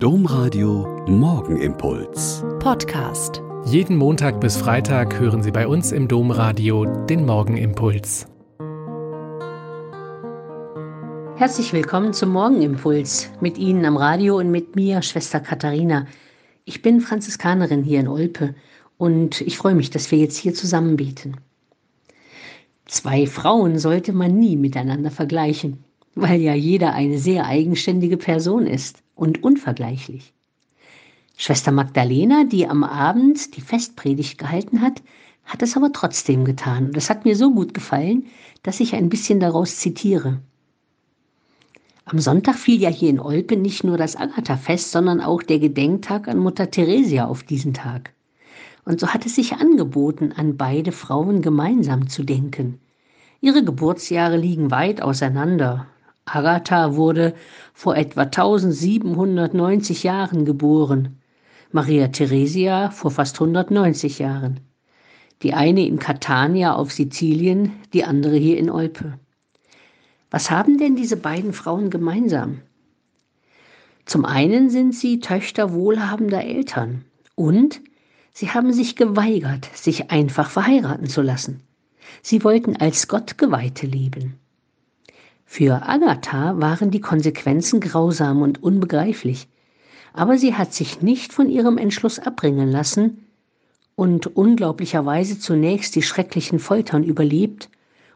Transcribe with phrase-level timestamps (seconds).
[0.00, 2.44] Domradio Morgenimpuls.
[2.60, 3.42] Podcast.
[3.64, 8.28] Jeden Montag bis Freitag hören Sie bei uns im Domradio den Morgenimpuls.
[11.34, 13.28] Herzlich willkommen zum Morgenimpuls.
[13.40, 16.06] Mit Ihnen am Radio und mit mir, Schwester Katharina.
[16.64, 18.54] Ich bin Franziskanerin hier in Olpe
[18.98, 21.38] und ich freue mich, dass wir jetzt hier zusammen beten.
[22.86, 25.82] Zwei Frauen sollte man nie miteinander vergleichen,
[26.14, 30.32] weil ja jeder eine sehr eigenständige Person ist und unvergleichlich.
[31.36, 35.02] Schwester Magdalena, die am Abend die Festpredigt gehalten hat,
[35.44, 36.86] hat es aber trotzdem getan.
[36.86, 38.26] Und das hat mir so gut gefallen,
[38.62, 40.40] dass ich ein bisschen daraus zitiere.
[42.04, 46.26] Am Sonntag fiel ja hier in Olpe nicht nur das Agatha-Fest, sondern auch der Gedenktag
[46.26, 48.14] an Mutter Theresia auf diesen Tag.
[48.84, 52.80] Und so hat es sich angeboten, an beide Frauen gemeinsam zu denken.
[53.40, 55.86] Ihre Geburtsjahre liegen weit auseinander.
[56.34, 57.34] Agatha wurde
[57.74, 61.18] vor etwa 1790 Jahren geboren,
[61.70, 64.60] Maria Theresia vor fast 190 Jahren.
[65.42, 69.18] Die eine in Catania auf Sizilien, die andere hier in Olpe.
[70.30, 72.62] Was haben denn diese beiden Frauen gemeinsam?
[74.04, 77.04] Zum einen sind sie Töchter wohlhabender Eltern
[77.34, 77.80] und
[78.32, 81.62] sie haben sich geweigert, sich einfach verheiraten zu lassen.
[82.22, 84.38] Sie wollten als Gottgeweihte leben.
[85.50, 89.48] Für Agatha waren die Konsequenzen grausam und unbegreiflich,
[90.12, 93.24] aber sie hat sich nicht von ihrem Entschluss abbringen lassen
[93.96, 97.70] und unglaublicherweise zunächst die schrecklichen Foltern überlebt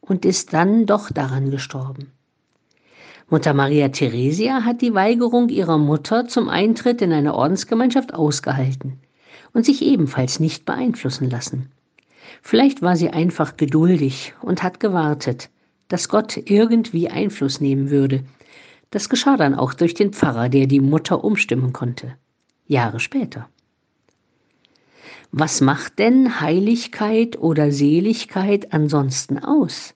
[0.00, 2.12] und ist dann doch daran gestorben.
[3.28, 9.00] Mutter Maria Theresia hat die Weigerung ihrer Mutter zum Eintritt in eine Ordensgemeinschaft ausgehalten
[9.52, 11.72] und sich ebenfalls nicht beeinflussen lassen.
[12.40, 15.50] Vielleicht war sie einfach geduldig und hat gewartet,
[15.88, 18.24] dass Gott irgendwie Einfluss nehmen würde.
[18.90, 22.16] Das geschah dann auch durch den Pfarrer, der die Mutter umstimmen konnte.
[22.66, 23.48] Jahre später.
[25.32, 29.94] Was macht denn Heiligkeit oder Seligkeit ansonsten aus?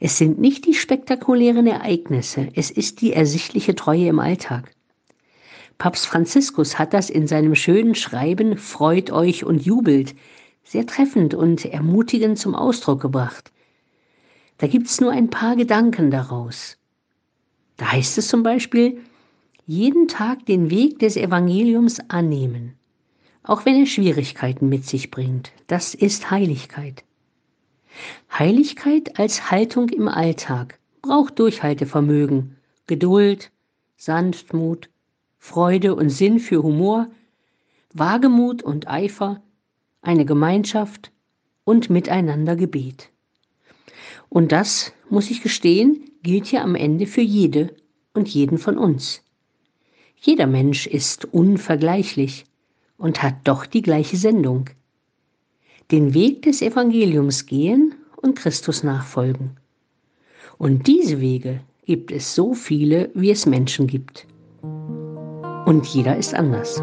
[0.00, 4.74] Es sind nicht die spektakulären Ereignisse, es ist die ersichtliche Treue im Alltag.
[5.78, 10.14] Papst Franziskus hat das in seinem schönen Schreiben Freut euch und jubelt
[10.64, 13.52] sehr treffend und ermutigend zum Ausdruck gebracht.
[14.62, 16.78] Da gibt es nur ein paar Gedanken daraus.
[17.78, 19.00] Da heißt es zum Beispiel,
[19.66, 22.76] jeden Tag den Weg des Evangeliums annehmen,
[23.42, 25.50] auch wenn er Schwierigkeiten mit sich bringt.
[25.66, 27.02] Das ist Heiligkeit.
[28.32, 32.56] Heiligkeit als Haltung im Alltag braucht Durchhaltevermögen,
[32.86, 33.50] Geduld,
[33.96, 34.90] Sanftmut,
[35.40, 37.08] Freude und Sinn für Humor,
[37.94, 39.42] Wagemut und Eifer,
[40.02, 41.10] eine Gemeinschaft
[41.64, 43.11] und miteinander Gebet.
[44.32, 47.76] Und das, muss ich gestehen, gilt ja am Ende für jede
[48.14, 49.20] und jeden von uns.
[50.16, 52.46] Jeder Mensch ist unvergleichlich
[52.96, 54.70] und hat doch die gleiche Sendung.
[55.90, 59.58] Den Weg des Evangeliums gehen und Christus nachfolgen.
[60.56, 64.26] Und diese Wege gibt es so viele, wie es Menschen gibt.
[64.62, 66.82] Und jeder ist anders.